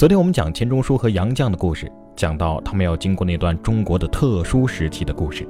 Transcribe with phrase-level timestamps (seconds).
[0.00, 5.46] 昨天我们讲钱钟书和杨绛的故事，讲到他们要经过那段中国的特殊时期的故事。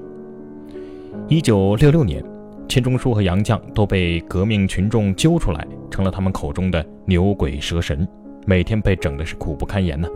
[1.28, 2.20] 一九六六年，
[2.68, 8.04] 钱钟书和杨绛都被革命群众揪出来，成了他们口中的牛鬼蛇神，
[8.44, 10.08] 每天被整的是苦不堪言呢。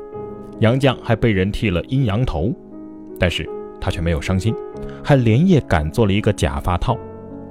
[0.58, 2.52] 杨绛还被人剃了阴阳头，
[3.20, 3.48] 但是
[3.80, 4.52] 他却没有伤心，
[5.00, 6.98] 还连夜赶做了一个假发套，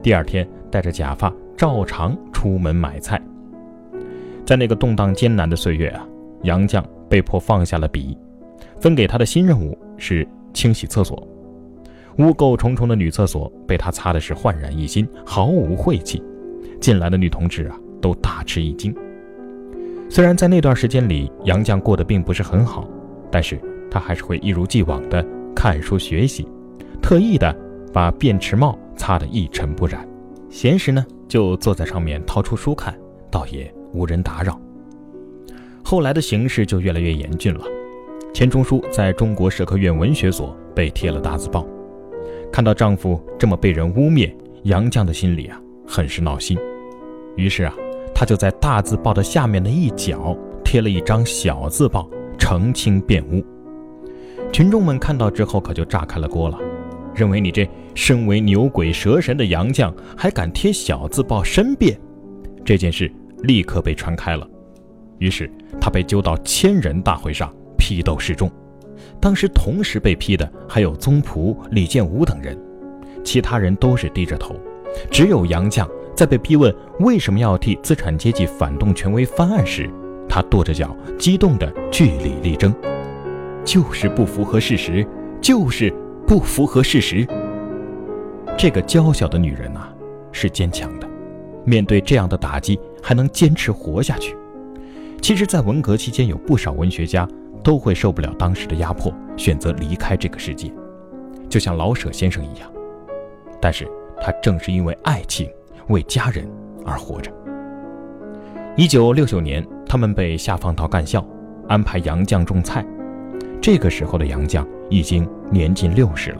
[0.02, 3.22] 第二天带着假发照常出门买菜。
[4.46, 6.06] 在那个动荡艰难的岁月啊，
[6.44, 8.18] 杨绛被迫放下了笔，
[8.80, 11.28] 分给他的新任务是清洗厕所。
[12.20, 16.22] 污垢重重的女厕所被他擦的是焕然一新，毫无晦气。
[16.80, 18.94] 进来的女同志啊，都大吃一惊。
[20.10, 22.88] 虽然在那段时间里，杨绛过得并不是很好，
[23.32, 26.48] 但是他还是会一如既往的看书学习，
[27.02, 27.56] 特意的
[27.92, 30.08] 把便池帽擦得一尘不染。
[30.50, 32.94] 闲时呢，就坐在上面掏出书看，
[33.32, 33.74] 倒也。
[33.94, 34.60] 无人打扰。
[35.94, 37.64] 后来的形势就越来越严峻了。
[38.34, 41.68] 钱钟书在中国社科院文学所被贴了大字报，
[42.52, 46.58] 看到丈夫这么被人污蔑，杨绛的心里啊很是闹心。
[47.36, 47.76] 于是啊，
[48.12, 53.46] 她就在大字报的下面的一角贴了一张小字报，澄清辩污。
[54.52, 56.58] 群众们看到之后可就炸开了锅了，
[57.14, 61.96] 认为你这身为牛鬼蛇神的杨绛还敢贴小字报申辩，
[62.66, 63.14] 这件事。
[63.44, 64.48] 立刻被传开了，
[65.20, 65.52] 于是
[65.84, 68.50] 他被揪到千人大会上批斗示众。
[69.20, 72.58] 当时同时被批的还有宗璞、李建武等人，
[73.22, 74.56] 其他人都是低着头，
[75.12, 79.90] 只有杨绛在被逼问为什么要替资产阶级反动权威翻案时，
[80.30, 82.74] 他跺着脚，激动地据理力争
[83.66, 85.06] ：“就是不符合事实，
[85.42, 85.94] 就是
[86.26, 87.28] 不符合事实。”
[88.58, 89.94] 这个娇小的女人啊，
[90.32, 91.10] 是坚强的，
[91.66, 92.80] 面对这样的打击。
[93.06, 94.34] 还能坚持活下去。
[95.24, 97.26] 其实，在文革期间，有不少文学家
[97.64, 100.70] 都会受不了当时的压迫，选择离开这个世界，
[101.48, 102.70] 就像老舍先生一样。
[103.62, 103.90] 但是
[104.20, 105.50] 他正是因为爱情，
[105.88, 106.46] 为家人
[106.86, 107.32] 而活着。
[108.76, 111.26] 一九六九年，他们被下放到干校，
[111.70, 112.86] 安排杨绛种菜。
[113.62, 116.40] 这个时候的杨绛已经年近六十了，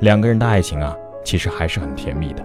[0.00, 2.42] 两个人的爱情啊，其实还是很甜蜜的。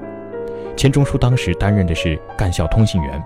[0.76, 3.24] 钱钟书当时担任的是干校通信员，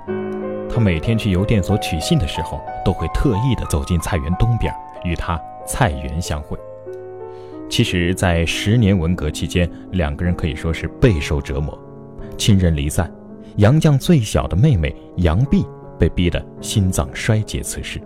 [0.73, 4.73] 他每天去邮电所取信的时候，都会特意的走进菜园东边，
[5.03, 6.57] 与他菜园相会。
[7.69, 11.77] 其实，在十年文革期间，两个人可以说是备受折磨，
[12.37, 13.13] 亲人离散，
[13.57, 15.65] 杨绛最小的妹妹杨碧
[15.99, 18.01] 被逼得心脏衰竭辞世，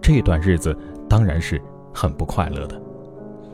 [0.00, 0.76] 这段日子
[1.08, 1.60] 当然是
[1.94, 2.80] 很不快乐的。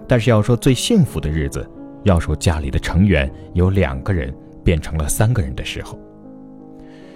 [0.07, 1.69] 但是要说最幸福的日子，
[2.05, 4.35] 要说家里的成员有两个人。
[4.65, 5.99] 变成了三个人的时候，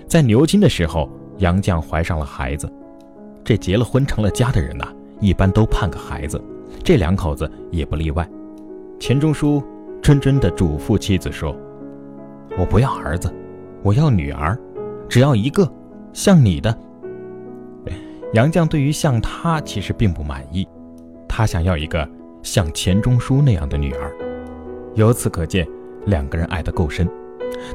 [0.06, 1.10] 在牛津的时候，
[1.42, 2.72] 杨绛怀上了孩子。
[3.44, 4.86] 这结了婚成了家的人呐，
[5.20, 6.40] 一般都盼个孩子，
[6.84, 8.26] 这两口子也不例外。
[9.00, 9.60] 钱钟书
[10.00, 11.54] 谆谆地嘱咐妻子说
[12.56, 13.28] ：“我不要儿子，
[13.82, 14.56] 我要女儿，
[15.08, 15.68] 只要一个，
[16.12, 16.72] 像你的。”
[18.34, 20.66] 杨绛对于像他其实并不满意，
[21.28, 22.08] 他想要一个
[22.42, 24.14] 像钱钟书那样的女儿。
[24.94, 25.66] 由此可见，
[26.06, 27.08] 两个人爱得够深。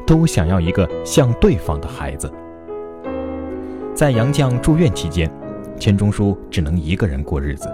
[0.05, 2.31] 都想要一个像对方的孩子。
[3.97, 5.27] 在杨绛住院期间，
[5.79, 7.67] 钱钟书只能一个人过日子。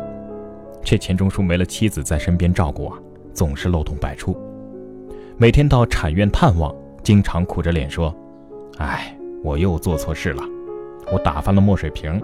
[0.81, 2.97] 这钱钟书没了妻子在身边照顾啊，
[3.33, 4.33] 总是漏洞百出。
[5.35, 6.73] 每天到产院探望，
[7.03, 8.15] 经常苦着脸说
[8.79, 9.13] ：“哎，
[9.43, 10.41] 我又做错事了，
[11.11, 12.23] 我打翻了墨水瓶，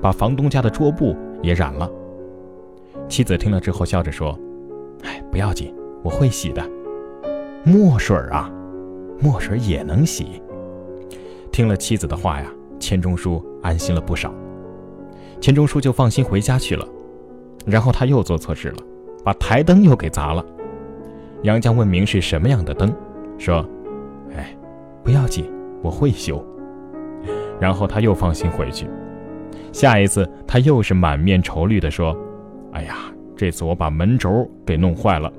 [0.00, 1.90] 把房东家的桌布也染了。”
[3.10, 4.38] 妻子听了之后笑着说
[5.02, 5.74] ：“哎，不要紧，
[6.04, 6.64] 我会洗的。
[7.64, 8.48] 墨水啊。”
[9.18, 10.40] 墨水也能洗。
[11.50, 12.46] 听了妻子的话呀，
[12.80, 14.34] 钱钟书安心了不少。
[15.40, 16.84] 钱钟书就放心回家去了。
[17.66, 18.78] 然后他又做错事了，
[19.22, 20.42] 把台灯又给砸了。
[21.42, 22.90] 杨绛问明是什么样的灯，
[23.36, 23.64] 说
[24.34, 24.56] ：“哎，
[25.04, 25.44] 不要紧，
[25.82, 26.42] 我会修。”
[27.60, 28.88] 然后他又放心回去。
[29.72, 32.16] 下一次他又是满面愁虑地说
[32.72, 32.96] ：“哎呀，
[33.36, 35.30] 这次我把门轴给弄坏了，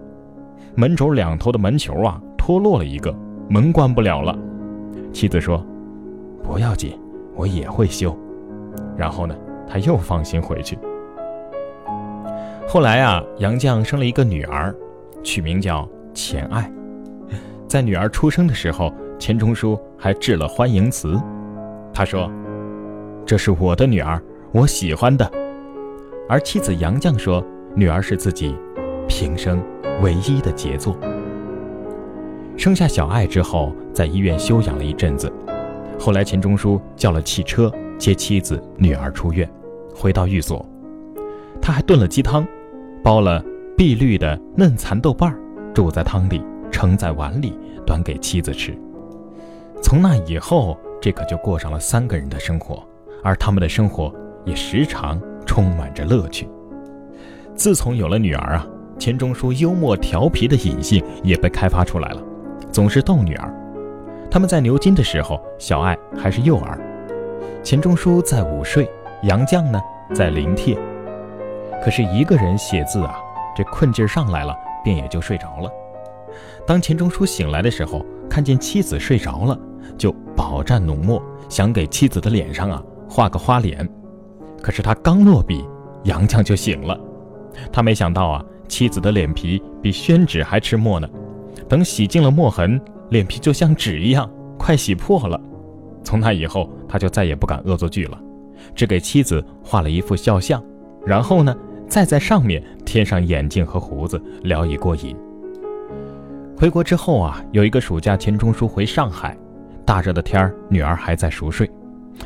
[0.75, 3.13] 门轴两头的门球啊脱落了一个。”
[3.49, 4.37] 门关不了了，
[5.11, 5.65] 妻子说
[6.41, 6.97] ：“不要紧，
[7.41, 8.15] 我也会修。”
[8.95, 9.35] 然后呢，
[9.67, 10.77] 他又放心回去。
[12.67, 14.73] 后来啊，杨绛生了一个女儿，
[15.23, 16.71] 取名叫钱爱。
[17.67, 21.19] 在女儿出生的时候，钱钟书还致了欢迎词。
[21.91, 22.29] 他说
[23.25, 24.21] ：“这是我的女儿，
[24.51, 25.29] 我喜欢的。”
[26.29, 27.43] 而妻子杨绛说
[27.75, 28.55] ：“女儿是自己
[29.07, 29.61] 平生
[30.01, 30.95] 唯一的杰作。”
[32.55, 35.31] 生下小爱之后，在医院休养了一阵子。
[36.01, 39.47] 后来，钱钟书叫了汽车接妻子、女儿出院，
[39.95, 40.67] 回到寓所，
[41.61, 42.43] 他还炖了鸡汤，
[43.03, 43.45] 煲了
[43.77, 45.37] 碧绿的嫩蚕豆瓣儿，
[45.75, 47.55] 煮在汤里，盛在碗里，
[47.85, 48.75] 端给妻子吃。
[49.79, 52.83] 从那以后，这可就过上了三个人的生活，
[53.23, 54.11] 而他们的生活
[54.43, 56.49] 也时常充满着乐趣。
[57.53, 58.67] 自从有了女儿啊，
[58.97, 62.23] 钱钟书幽默调皮的隐性也被开发出来了，
[62.71, 63.55] 总是逗女儿。
[64.31, 66.79] 他们在牛津的时候，小爱还是幼儿，
[67.61, 68.89] 钱钟书在午睡，
[69.23, 69.77] 杨绛呢
[70.15, 70.77] 在临帖。
[71.83, 73.19] 可是一个人写字啊，
[73.53, 74.55] 这困劲上来了，
[74.85, 75.69] 便也就睡着了。
[76.65, 79.59] 当钱钟书醒来的时候，看见妻子睡着了，
[79.97, 83.85] 就饱蘸浓墨，想给妻子的脸上啊画个花脸。
[84.61, 85.67] 可是他刚落笔，
[86.03, 86.97] 杨绛就醒了。
[87.69, 91.09] 他没想到啊，妻子的脸皮比宣纸还吃墨呢。
[91.67, 92.79] 等洗净了墨痕，
[93.11, 95.39] 脸皮就像纸一样，快洗破了。
[96.01, 98.17] 从那以后，他就再也不敢恶作剧了，
[98.73, 100.63] 只给妻子画了一副肖像，
[101.05, 101.53] 然后呢，
[101.89, 105.13] 再在上面添上眼镜和胡子，聊以过瘾。
[106.57, 109.37] 回国之后啊，有一个暑假，钱钟书回上海，
[109.85, 111.69] 大热的天儿，女儿还在熟睡，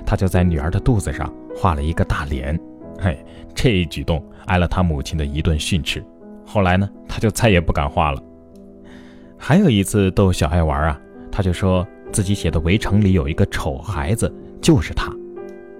[0.05, 2.57] 他就在女儿的肚子上画了一个大脸。
[2.99, 3.17] 嘿，
[3.55, 6.05] 这一举动挨了他母亲的一顿训斥。
[6.45, 8.21] 后来呢，他就再也不敢画了。
[9.47, 10.99] 还有一次逗小爱玩啊，
[11.31, 15.13] 他就说自己写的《围城》里有一个丑孩子，就是他。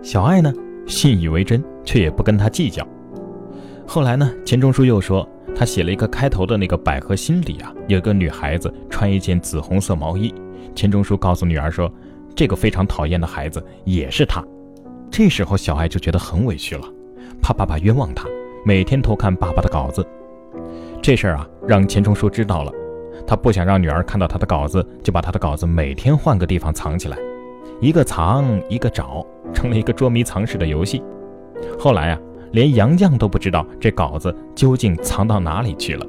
[0.03, 0.53] 小爱呢
[0.85, 2.87] 信以为真，却也不跟他计较。
[3.87, 10.31] 后来呢，钱钟书又说他写了一个开头的那个《百合心》里啊，有个女孩子穿一件紫红色毛衣。
[10.75, 11.91] 钱钟书告诉女儿说，
[12.35, 14.43] 这个非常讨厌的孩子也是他。
[15.09, 16.87] 这时候小爱就觉得很委屈了。
[17.41, 18.27] 怕爸爸冤枉他，
[18.63, 20.05] 每天偷看爸爸的稿子。
[21.01, 22.71] 这事儿啊，让钱钟书知道了。
[23.25, 27.17] 他不想让女儿看到他的稿子，就把他的稿子每天换个地方藏起来，
[27.81, 31.01] 一个藏一个找，成了一个捉迷藏式的游戏。
[31.79, 32.19] 后来啊，
[32.51, 36.05] 连杨绛都不知道这稿子究竟藏到哪里去了。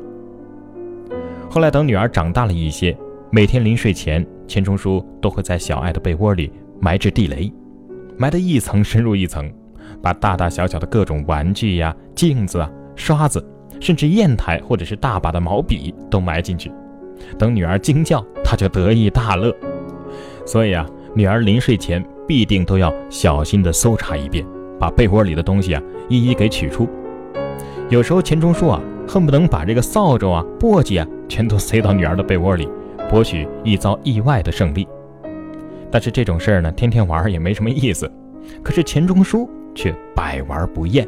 [1.50, 2.96] 后来等女儿长大了一些，
[3.30, 7.52] 每天临睡前，钱钟书都会在小爱的被窝里埋置地雷，
[8.18, 9.50] 埋得一层深入一层。
[10.02, 13.44] 把大大小小的各种玩具呀、镜子啊、刷子，
[13.80, 16.70] 甚至砚台或者是大把的毛笔都埋进去。
[17.38, 19.54] 等女儿惊叫，他就得意大乐。
[20.44, 24.44] 所以啊，女儿临睡前必定都要小心地搜查一遍，
[24.78, 26.88] 把被窝里的东西啊一一给取出。
[27.88, 32.68] 有时候钱钟书啊恨不能把这个扫帚啊、簸箕啊全都塞到女儿的被窝里，
[33.10, 34.86] 博取一遭意外的胜利。
[35.90, 38.10] 但是这种事儿呢，天天玩也没什么意思。
[38.62, 39.48] 可是钱钟书。
[39.76, 41.06] 却百玩不厌。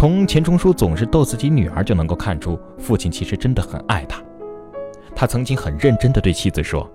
[0.00, 4.18] 从钱钟书总是逗自己女儿就能够看出，父亲其实真的很爱他。
[5.14, 6.90] 他曾经很认真地对妻子说：“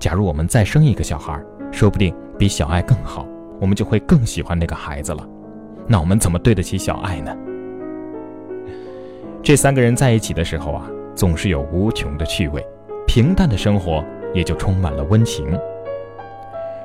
[0.00, 1.38] 假如我们再生一个小孩，
[1.70, 3.26] 说不定比小爱更好，
[3.60, 5.28] 我们就会更喜欢那个孩子了。
[5.86, 7.36] 那我们怎么对得起小爱呢？”
[9.44, 12.66] 这三个人在一起的时候啊，总是有无穷的趣味，
[13.06, 14.02] 平淡的生活
[14.32, 15.46] 也就充满了温情。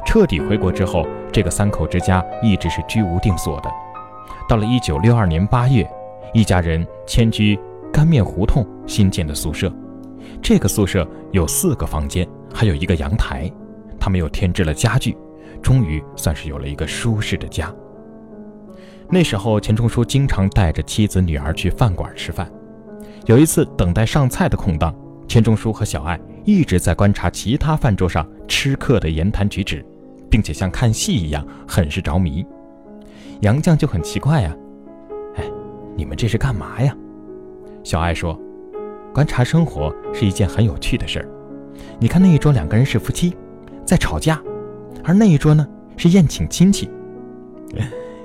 [0.05, 3.71] 彻底回国之后，这个三口之家一直是居无定所的。
[4.47, 5.89] 到了一九六二年八月，
[6.33, 7.59] 一家人迁居
[7.91, 9.71] 干面胡同新建的宿舍。
[10.41, 13.51] 这个宿舍有四个房间，还有一个阳台。
[13.99, 15.15] 他们又添置了家具，
[15.61, 17.73] 终于算是有了一个舒适的家。
[19.09, 22.51] 那时候，钱钟书经常带着妻子、女儿去饭馆吃饭。
[23.25, 24.93] 有一次，等待上菜的空档，
[25.27, 29.85] 钱钟书和小爱一直在观察其他饭桌上吃客的言谈举止。
[30.33, 32.43] 并且像看戏一样，很是着迷。
[33.43, 34.55] 杨绛就很奇怪呀，
[35.35, 35.43] 哎，
[35.97, 36.95] 你们这是干嘛呀？
[37.83, 38.39] 小爱说
[39.13, 41.27] ：“观察生活是一件很有趣的事儿。
[41.99, 43.35] 你看那一桌两个人是夫妻，
[43.83, 44.41] 在吵架，
[45.03, 46.89] 而那一桌呢是宴请亲戚。”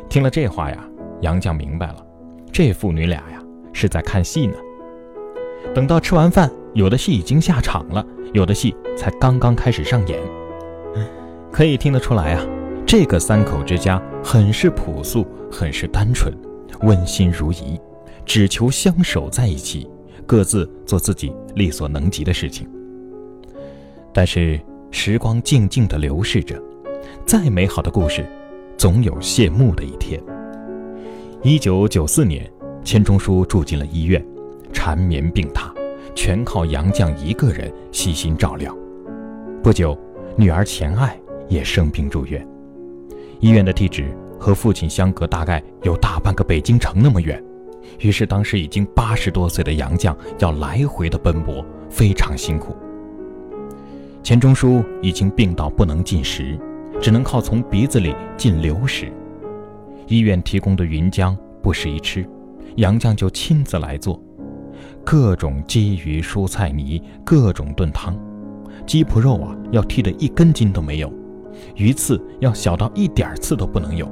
[0.09, 0.89] 听了这话呀，
[1.21, 1.97] 杨绛明白了，
[2.53, 4.55] 这父女俩呀是在看戏呢。
[5.75, 10.17] 等到吃完饭，有的戏已经下场了，有的戏才刚刚开始上演。
[11.51, 12.47] 可以听得出来啊，
[12.89, 16.35] 这个三口之家很是朴素，很是单纯，
[16.81, 17.79] 温馨如饴，
[18.25, 19.87] 只求相守在一起，
[20.25, 22.67] 各自做自己力所能及的事情。
[24.11, 24.59] 但是
[24.91, 26.59] 时光静静地流逝着，
[27.27, 28.27] 再美好的故事，
[28.79, 30.19] 总有谢幕的一天。
[31.43, 32.51] 一九九四年，
[32.83, 34.25] 钱钟书住进了医院，
[34.73, 35.71] 缠绵病榻，
[36.15, 38.75] 全靠杨绛一个人悉心照料。
[39.63, 39.95] 不久，
[40.39, 41.15] 女儿钱爱。
[41.51, 42.47] 也生病住院，
[43.41, 44.07] 医院的地址
[44.39, 47.43] 和父亲相隔大概有大半个北京城那么远，
[48.01, 52.77] 于是当时已经八十多岁的杨绛要来回的奔波，非常辛苦。
[54.23, 56.59] 钱钟书已经病到不能进食，
[57.01, 59.13] 只能靠从鼻子里进流食。
[60.09, 62.29] 医院提供的云浆不适宜吃，
[62.77, 64.21] 杨绛就亲自来做，
[65.05, 68.19] 各种鲫鱼蔬菜泥，各种炖汤，
[68.87, 71.13] 鸡脯肉啊要剔得一根筋都没有，
[71.75, 74.11] 鱼刺要小到一点刺都不能有。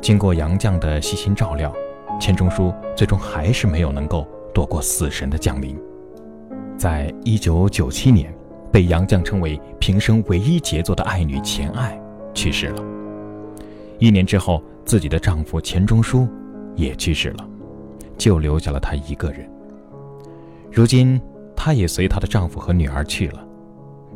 [0.00, 1.72] 经过杨绛的细心照料，
[2.20, 5.78] 钱钟书最终还是没有能够躲过死神的降临，
[6.76, 8.32] 在一九九七年，
[8.70, 11.98] 被杨绛称为平生唯一杰作的爱女钱爱
[12.34, 12.82] 去世了。
[13.98, 16.28] 一年之后，自己的丈夫钱钟书
[16.76, 17.48] 也去世了，
[18.18, 19.48] 就留下了她一个人。
[20.70, 21.20] 如今，
[21.56, 23.42] 她也随她的丈夫和女儿去了，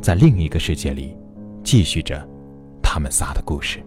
[0.03, 1.17] 在另一个世界里，
[1.63, 2.29] 继续着
[2.99, 3.81] 他们仨的故事。